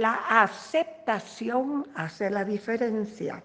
[0.00, 0.14] la
[0.44, 3.44] aceptación hace la diferencia.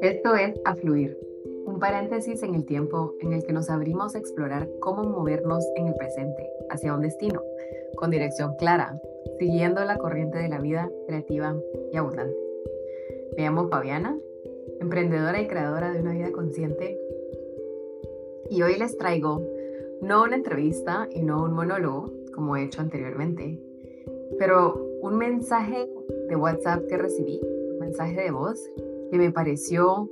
[0.00, 1.18] Esto es A Fluir,
[1.66, 5.88] un paréntesis en el tiempo en el que nos abrimos a explorar cómo movernos en
[5.88, 7.42] el presente hacia un destino,
[7.96, 9.00] con dirección clara,
[9.40, 11.56] siguiendo la corriente de la vida creativa
[11.92, 12.36] y abundante.
[13.36, 14.16] Me llamo Fabiana,
[14.80, 16.96] emprendedora y creadora de una vida consciente,
[18.48, 19.42] y hoy les traigo
[20.02, 23.58] no una entrevista y no un monólogo, como he hecho anteriormente,
[24.38, 25.88] pero un mensaje
[26.28, 27.40] de WhatsApp que recibí,
[27.72, 28.60] un mensaje de voz
[29.10, 30.08] que me pareció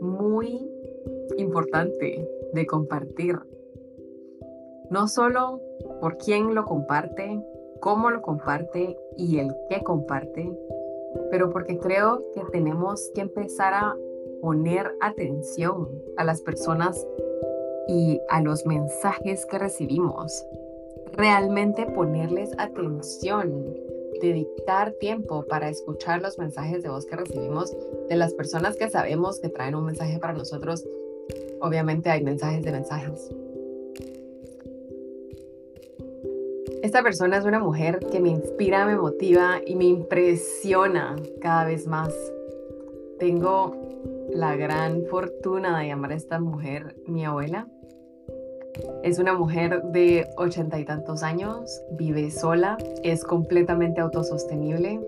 [0.00, 0.70] muy
[1.36, 3.38] importante de compartir.
[4.90, 5.60] No solo
[6.00, 7.44] por quién lo comparte,
[7.80, 10.50] cómo lo comparte y el qué comparte,
[11.30, 13.94] pero porque creo que tenemos que empezar a
[14.40, 17.06] poner atención a las personas
[17.88, 20.44] y a los mensajes que recibimos.
[21.12, 23.76] Realmente ponerles atención
[24.20, 27.76] dedicar tiempo para escuchar los mensajes de voz que recibimos
[28.08, 30.86] de las personas que sabemos que traen un mensaje para nosotros.
[31.60, 33.30] Obviamente hay mensajes de mensajes.
[36.82, 41.86] Esta persona es una mujer que me inspira, me motiva y me impresiona cada vez
[41.86, 42.14] más.
[43.18, 43.85] Tengo
[44.36, 47.66] la gran fortuna de llamar a esta mujer mi abuela.
[49.02, 55.00] Es una mujer de ochenta y tantos años, vive sola, es completamente autosostenible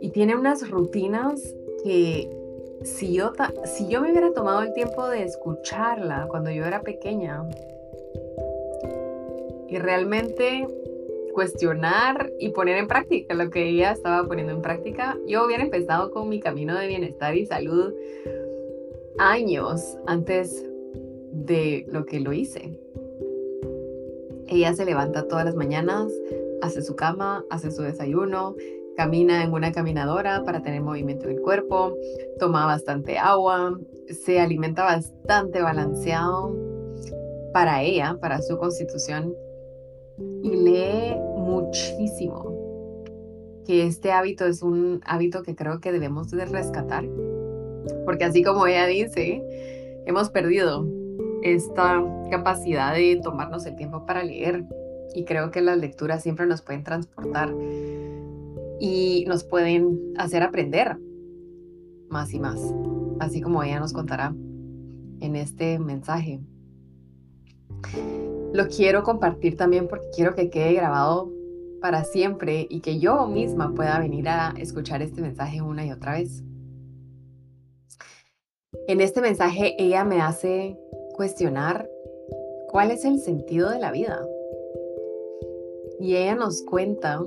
[0.00, 1.40] y tiene unas rutinas
[1.84, 2.28] que
[2.82, 3.32] si yo,
[3.64, 7.48] si yo me hubiera tomado el tiempo de escucharla cuando yo era pequeña
[9.68, 10.66] y realmente
[11.34, 16.10] cuestionar y poner en práctica lo que ella estaba poniendo en práctica, yo hubiera empezado
[16.10, 17.92] con mi camino de bienestar y salud
[19.18, 20.64] años antes
[21.32, 22.78] de lo que lo hice.
[24.46, 26.12] Ella se levanta todas las mañanas,
[26.62, 28.54] hace su cama, hace su desayuno,
[28.96, 31.96] camina en una caminadora para tener movimiento en el cuerpo,
[32.38, 36.54] toma bastante agua, se alimenta bastante balanceado
[37.52, 39.34] para ella, para su constitución
[40.42, 42.52] y lee muchísimo.
[43.66, 47.06] Que este hábito es un hábito que creo que debemos de rescatar,
[48.04, 49.42] porque así como ella dice,
[50.06, 50.86] hemos perdido
[51.42, 54.64] esta capacidad de tomarnos el tiempo para leer.
[55.14, 57.54] Y creo que las lecturas siempre nos pueden transportar
[58.80, 60.98] y nos pueden hacer aprender
[62.08, 62.60] más y más,
[63.20, 64.34] así como ella nos contará
[65.20, 66.40] en este mensaje.
[68.52, 71.33] Lo quiero compartir también porque quiero que quede grabado
[71.84, 76.12] para siempre y que yo misma pueda venir a escuchar este mensaje una y otra
[76.12, 76.42] vez.
[78.88, 80.78] En este mensaje ella me hace
[81.14, 81.86] cuestionar
[82.68, 84.26] cuál es el sentido de la vida.
[86.00, 87.22] Y ella nos cuenta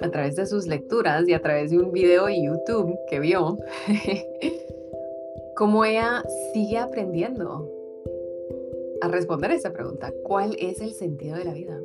[0.00, 3.58] a través de sus lecturas y a través de un video de YouTube que vio,
[5.56, 7.68] cómo ella sigue aprendiendo
[9.00, 10.12] a responder esa pregunta.
[10.22, 11.76] ¿Cuál es el sentido de la vida?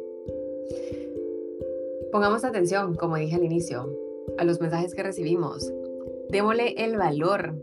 [2.12, 3.88] Pongamos atención, como dije al inicio,
[4.38, 5.72] a los mensajes que recibimos.
[6.30, 7.54] Démosle el valor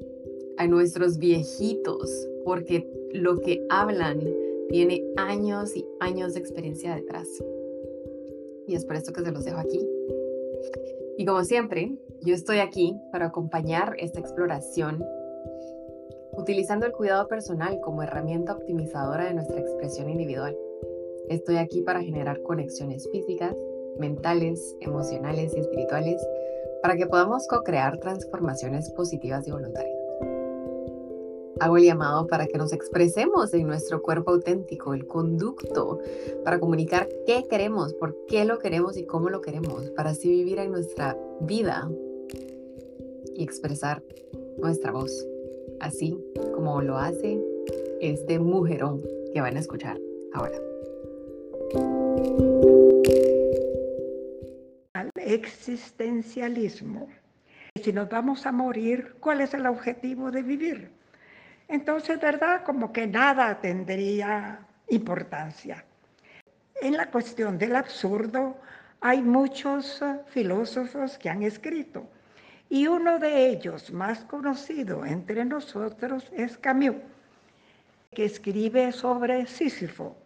[0.56, 4.20] a nuestros viejitos, porque lo que hablan
[4.68, 7.28] tiene años y años de experiencia detrás.
[8.68, 9.84] Y es por esto que se los dejo aquí.
[11.18, 15.04] Y como siempre, yo estoy aquí para acompañar esta exploración
[16.36, 20.56] utilizando el cuidado personal como herramienta optimizadora de nuestra expresión individual.
[21.28, 23.56] Estoy aquí para generar conexiones físicas,
[23.98, 26.20] mentales, emocionales y espirituales
[26.82, 29.96] para que podamos co-crear transformaciones positivas y voluntarias.
[31.58, 36.00] Hago el llamado para que nos expresemos en nuestro cuerpo auténtico, el conducto,
[36.44, 40.58] para comunicar qué queremos, por qué lo queremos y cómo lo queremos, para así vivir
[40.58, 41.90] en nuestra vida
[43.34, 44.02] y expresar
[44.58, 45.26] nuestra voz,
[45.80, 46.22] así
[46.54, 47.42] como lo hace
[48.00, 49.02] este mujerón
[49.32, 49.98] que van a escuchar
[50.34, 50.60] ahora.
[55.36, 57.08] Al existencialismo.
[57.82, 60.90] Si nos vamos a morir, ¿cuál es el objetivo de vivir?
[61.68, 62.64] Entonces, ¿verdad?
[62.64, 65.84] Como que nada tendría importancia.
[66.80, 68.56] En la cuestión del absurdo
[69.02, 72.08] hay muchos filósofos que han escrito
[72.70, 76.96] y uno de ellos más conocido entre nosotros es Camus,
[78.14, 80.16] que escribe sobre Sísifo,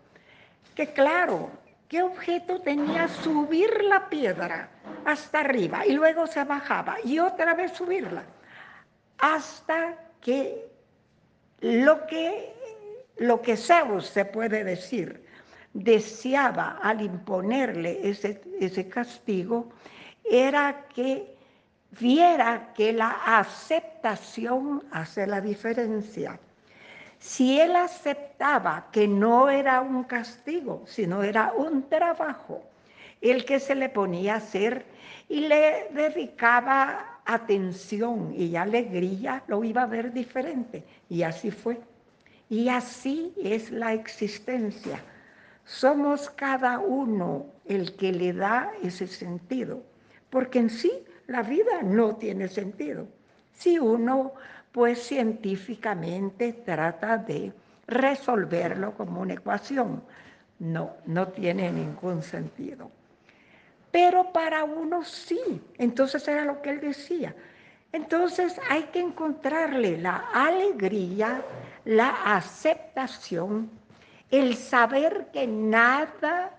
[0.77, 1.51] que claro,
[1.89, 4.71] ¿qué objeto tenía subir la piedra
[5.05, 8.25] hasta arriba y luego se bajaba y otra vez subirla
[9.19, 10.67] hasta que
[11.61, 12.55] lo que
[13.20, 15.26] lo que Zeus se puede decir,
[15.75, 19.69] deseaba al imponerle ese, ese castigo,
[20.25, 21.37] era que
[21.99, 26.41] viera que la aceptación hace la diferencia.
[27.19, 32.64] Si él aceptaba que no era un castigo, sino era un trabajo,
[33.20, 34.84] el que se le ponía a hacer
[35.28, 40.84] y le dedicaba atención y alegría, lo iba a ver diferente.
[41.08, 41.78] Y así fue.
[42.49, 45.00] Y así es la existencia.
[45.64, 49.82] Somos cada uno el que le da ese sentido,
[50.31, 50.90] porque en sí
[51.28, 53.06] la vida no tiene sentido.
[53.52, 54.32] Si uno,
[54.72, 57.52] pues científicamente trata de
[57.87, 60.02] resolverlo como una ecuación,
[60.58, 62.90] no, no tiene ningún sentido.
[63.91, 67.35] Pero para uno sí, entonces era lo que él decía.
[67.93, 71.43] Entonces hay que encontrarle la alegría,
[71.85, 73.71] la aceptación,
[74.31, 76.57] el saber que nada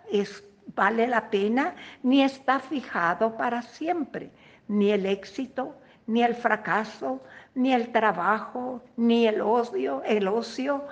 [0.76, 4.32] vale la pena ni está fijado para siempre
[4.72, 5.76] ni el éxito,
[6.08, 7.22] ni el fracaso,
[7.56, 10.86] ni el trabajo, ni el ocio, el ocio,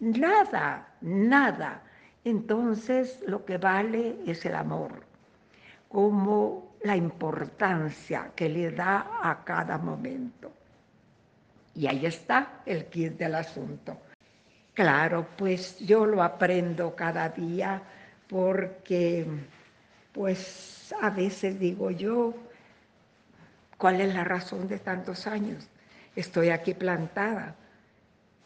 [0.00, 1.82] nada, nada.
[2.24, 5.05] Entonces lo que vale es el amor,
[5.88, 10.52] como la importancia que le da a cada momento.
[11.74, 13.98] Y ahí está el kit del asunto.
[14.74, 17.82] Claro, pues yo lo aprendo cada día
[18.28, 19.26] porque
[20.12, 22.34] pues a veces digo yo,
[23.78, 25.68] ¿Cuál es la razón de tantos años?
[26.14, 27.54] Estoy aquí plantada,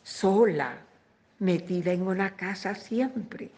[0.02, 0.78] sola,
[1.38, 3.50] metida en una casa siempre,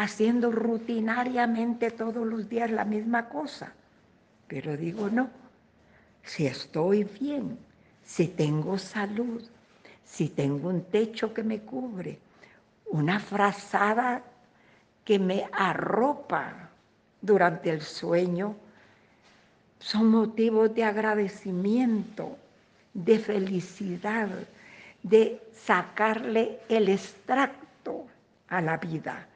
[0.00, 3.74] haciendo rutinariamente todos los días la misma cosa.
[4.48, 5.28] Pero digo, no,
[6.24, 7.58] si estoy bien,
[8.02, 9.42] si tengo salud,
[10.02, 12.18] si tengo un techo que me cubre,
[12.86, 14.22] una frazada
[15.04, 16.70] que me arropa
[17.20, 18.56] durante el sueño,
[19.80, 22.38] son motivos de agradecimiento,
[22.94, 24.30] de felicidad,
[25.02, 28.06] de sacarle el extracto
[28.48, 29.26] a la vida.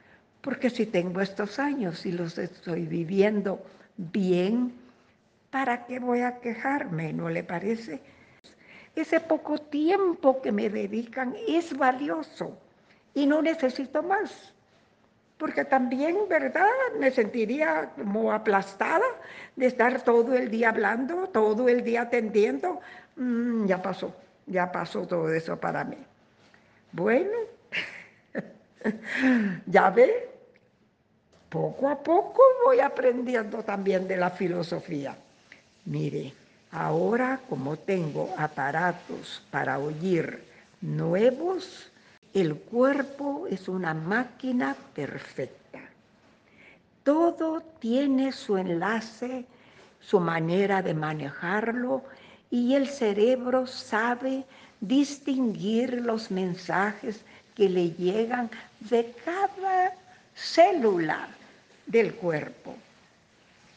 [0.45, 3.65] Porque si tengo estos años y los estoy viviendo
[3.97, 4.75] bien,
[5.49, 7.11] ¿para qué voy a quejarme?
[7.13, 7.99] ¿No le parece?
[8.95, 12.57] Ese poco tiempo que me dedican es valioso
[13.15, 14.53] y no necesito más
[15.37, 16.69] porque también, ¿verdad?
[16.99, 19.05] Me sentiría como aplastada
[19.55, 22.79] de estar todo el día hablando, todo el día atendiendo.
[23.17, 24.15] Mm, ya pasó,
[24.45, 25.97] ya pasó todo eso para mí.
[26.93, 27.31] Bueno,
[29.65, 30.34] ya ve,
[31.55, 35.15] poco a poco voy aprendiendo también de la filosofía.
[35.85, 36.33] Mire,
[36.69, 40.43] ahora como tengo aparatos para oír
[40.81, 41.89] nuevos,
[42.33, 45.79] el cuerpo es una máquina perfecta.
[47.05, 49.45] Todo tiene su enlace,
[50.01, 52.03] su manera de manejarlo
[52.51, 54.43] y el cerebro sabe
[54.81, 57.21] distinguir los mensajes
[57.55, 58.49] que le llegan
[58.81, 59.93] de cada
[60.35, 61.29] célula
[61.85, 62.75] del cuerpo.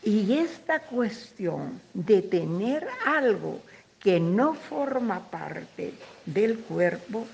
[0.03, 3.61] Y esta cuestión de tener algo
[4.01, 5.93] que no forma parte
[6.25, 7.27] del cuerpo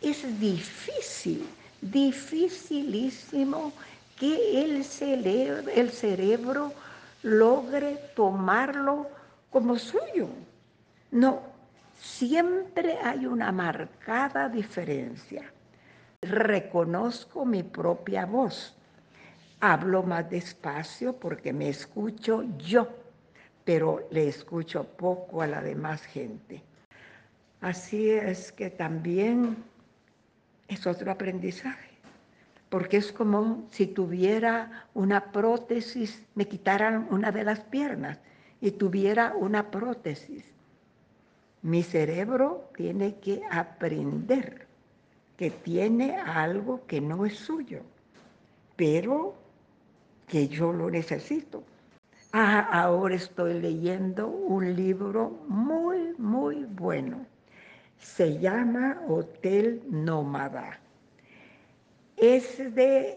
[0.00, 1.46] es difícil,
[1.80, 3.72] dificilísimo
[4.18, 6.72] que el cerebro,
[7.22, 9.08] logre tomarlo
[9.50, 10.28] como suyo.
[11.10, 11.40] No,
[11.98, 15.50] siempre hay una marcada diferencia.
[16.20, 18.74] Reconozco mi propia voz.
[19.66, 22.86] Hablo más despacio porque me escucho yo,
[23.64, 26.62] pero le escucho poco a la demás gente.
[27.62, 29.56] Así es que también
[30.68, 31.96] es otro aprendizaje,
[32.68, 38.18] porque es como si tuviera una prótesis, me quitaran una de las piernas
[38.60, 40.44] y tuviera una prótesis.
[41.62, 44.66] Mi cerebro tiene que aprender
[45.38, 47.80] que tiene algo que no es suyo,
[48.76, 49.42] pero
[50.34, 51.62] que yo lo necesito.
[52.32, 57.24] Ah, ahora estoy leyendo un libro muy, muy bueno
[57.98, 60.80] se llama Hotel Nómada.
[62.16, 63.16] Es de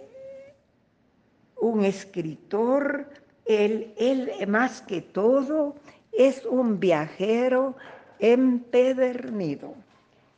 [1.60, 3.10] un escritor,
[3.46, 5.74] él, él más que todo
[6.12, 7.76] es un viajero
[8.20, 9.74] empedernido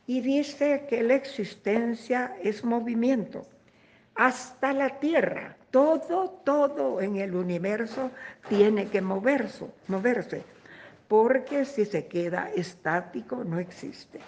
[0.06, 3.46] y dice que la existencia es movimiento.
[4.14, 8.10] Hasta la tierra, todo, todo en el universo
[8.48, 10.44] tiene que moverse, moverse
[11.10, 14.20] porque si se queda estático no existe.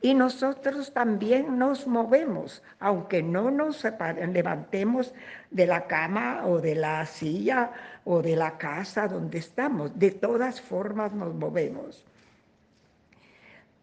[0.00, 3.84] Y nosotros también nos movemos, aunque no nos
[4.32, 5.12] levantemos
[5.50, 7.72] de la cama o de la silla
[8.06, 9.98] o de la casa donde estamos.
[9.98, 12.06] De todas formas nos movemos.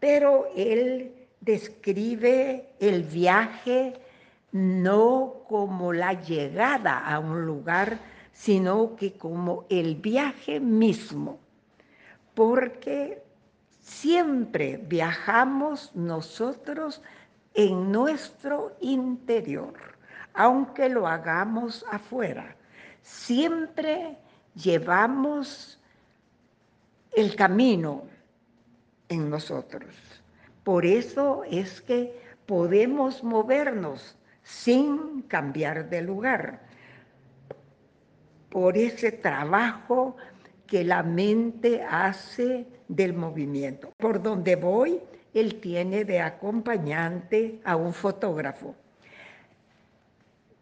[0.00, 3.94] Pero él describe el viaje
[4.56, 7.98] no como la llegada a un lugar,
[8.32, 11.38] sino que como el viaje mismo.
[12.34, 13.26] Porque
[13.86, 17.00] Siempre viajamos nosotros
[17.54, 19.74] en nuestro interior,
[20.34, 22.56] aunque lo hagamos afuera.
[23.02, 24.18] Siempre
[24.56, 25.78] llevamos
[27.12, 28.02] el camino
[29.08, 29.94] en nosotros.
[30.64, 34.16] Por eso es que podemos movernos
[34.46, 36.60] sin cambiar de lugar.
[38.48, 40.16] Por ese trabajo
[40.68, 43.90] que la mente hace del movimiento.
[43.96, 45.00] Por donde voy,
[45.34, 48.76] él tiene de acompañante a un fotógrafo.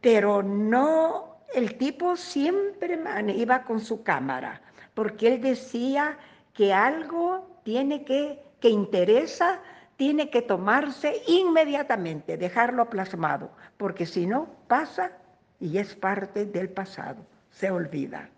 [0.01, 2.99] Pero no, el tipo siempre
[3.37, 4.63] iba con su cámara,
[4.95, 6.17] porque él decía
[6.55, 9.61] que algo tiene que, que interesa,
[9.97, 15.13] tiene que tomarse inmediatamente, dejarlo plasmado, porque si no, pasa
[15.61, 18.29] y es parte del pasado, se olvida.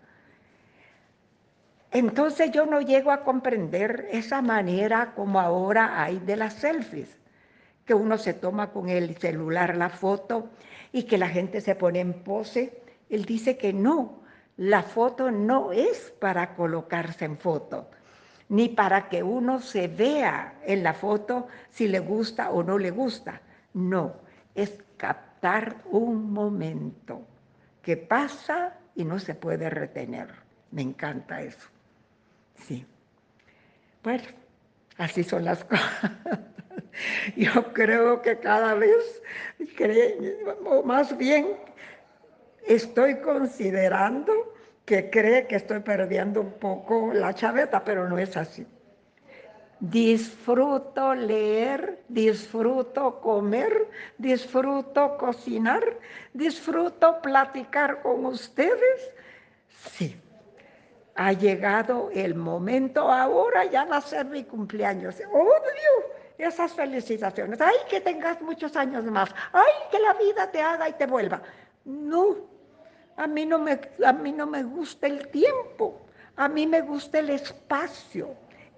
[1.91, 7.17] Entonces yo no llego a comprender esa manera como ahora hay de las selfies,
[7.85, 10.49] que uno se toma con el celular la foto
[10.91, 12.81] y que la gente se pone en pose.
[13.09, 14.21] Él dice que no,
[14.57, 17.89] la foto no es para colocarse en foto,
[18.49, 22.91] ni para que uno se vea en la foto si le gusta o no le
[22.91, 23.41] gusta.
[23.73, 24.15] No,
[24.55, 27.21] es captar un momento
[27.81, 30.29] que pasa y no se puede retener.
[30.71, 31.69] Me encanta eso.
[32.55, 32.85] Sí.
[34.03, 34.23] Bueno,
[34.97, 36.11] así son las cosas.
[37.35, 39.21] Yo creo que cada vez,
[40.65, 41.47] o más bien,
[42.65, 44.33] estoy considerando
[44.87, 48.65] que cree que estoy perdiendo un poco la chaveta, pero no es así.
[49.81, 55.83] Disfruto leer, disfruto comer, disfruto cocinar,
[56.33, 59.11] disfruto platicar con ustedes.
[59.91, 60.15] Sí,
[61.15, 65.15] ha llegado el momento, ahora ya va a ser mi cumpleaños.
[65.33, 67.59] Odio esas felicitaciones.
[67.59, 69.35] Ay, que tengas muchos años más.
[69.51, 71.41] Ay, que la vida te haga y te vuelva.
[71.83, 72.37] No,
[73.17, 76.01] a mí no me, a mí no me gusta el tiempo.
[76.35, 78.29] A mí me gusta el espacio.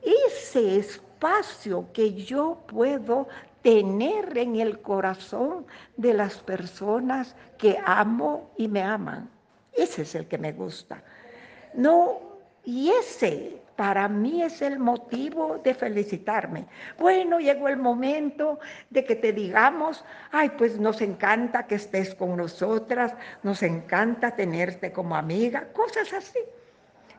[0.01, 3.27] Ese espacio que yo puedo
[3.61, 5.65] tener en el corazón
[5.97, 9.29] de las personas que amo y me aman.
[9.73, 11.03] Ese es el que me gusta.
[11.73, 12.21] No
[12.63, 16.65] y ese para mí es el motivo de felicitarme.
[16.97, 18.59] Bueno, llegó el momento
[18.89, 24.91] de que te digamos, ay, pues nos encanta que estés con nosotras, nos encanta tenerte
[24.91, 26.39] como amiga, cosas así.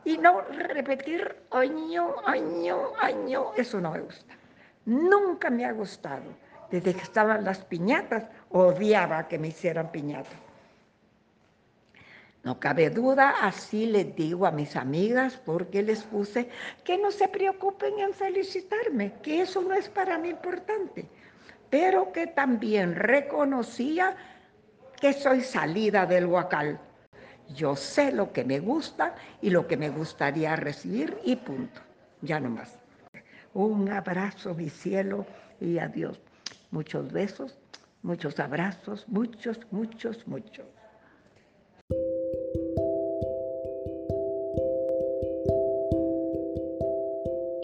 [0.05, 4.35] Y no repetir año, año, año, eso no me gusta.
[4.85, 6.25] Nunca me ha gustado.
[6.69, 10.50] Desde que estaban las piñatas, odiaba que me hicieran piñatas.
[12.43, 16.49] No cabe duda, así les digo a mis amigas, porque les puse
[16.83, 21.07] que no se preocupen en felicitarme, que eso no es para mí importante,
[21.69, 24.15] pero que también reconocía
[24.99, 26.79] que soy salida del huacal.
[27.53, 31.81] Yo sé lo que me gusta y lo que me gustaría recibir y punto,
[32.21, 32.75] ya no más.
[33.53, 35.27] Un abrazo, mi cielo,
[35.59, 36.19] y adiós.
[36.71, 37.59] Muchos besos,
[38.01, 40.65] muchos abrazos, muchos, muchos, muchos.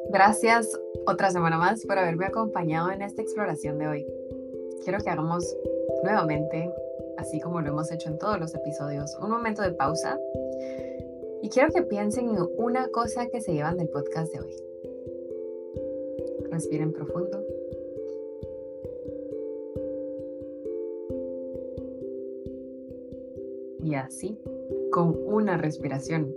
[0.10, 4.08] Gracias otra semana más por haberme acompañado en esta exploración de hoy.
[4.84, 5.56] Quiero que hagamos
[6.04, 6.72] nuevamente,
[7.18, 10.18] así como lo hemos hecho en todos los episodios, un momento de pausa
[11.42, 14.56] y quiero que piensen en una cosa que se llevan del podcast de hoy.
[16.52, 17.44] Respiren profundo.
[23.84, 24.40] Y así,
[24.92, 26.36] con una respiración,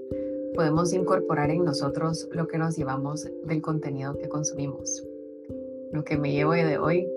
[0.55, 5.05] podemos incorporar en nosotros lo que nos llevamos del contenido que consumimos.
[5.93, 7.09] Lo que me llevo de hoy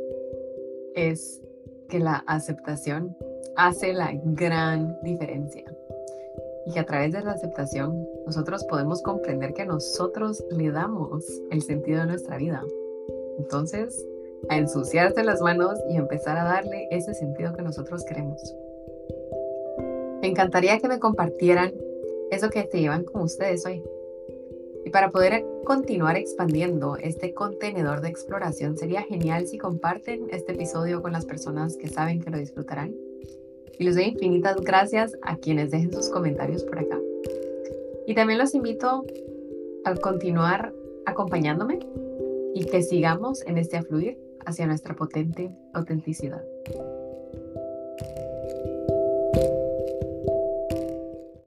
[0.96, 1.42] es
[1.90, 3.16] que la aceptación
[3.56, 5.63] hace la gran diferencia
[6.66, 11.62] y que a través de la aceptación nosotros podemos comprender que nosotros le damos el
[11.62, 12.63] sentido de nuestra vida.
[13.38, 14.08] Entonces,
[14.50, 18.56] a ensuciarse las manos y empezar a darle ese sentido que nosotros queremos.
[20.22, 21.74] Me encantaría que me compartieran
[22.32, 23.84] eso que te llevan con ustedes hoy.
[24.86, 31.01] Y para poder continuar expandiendo este contenedor de exploración, sería genial si comparten este episodio
[31.01, 32.94] con las personas que saben que lo disfrutarán.
[33.80, 37.00] Y les doy infinitas gracias a quienes dejen sus comentarios por acá.
[38.06, 39.06] Y también los invito
[39.86, 40.74] a continuar
[41.06, 41.80] acompañándome
[42.53, 46.44] y que sigamos en este afluir hacia nuestra potente autenticidad.